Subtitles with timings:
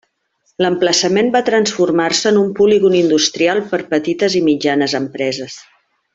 [0.65, 5.61] L'emplaçament va transformar-se en un polígon industrial per petites i mitjanes empreses.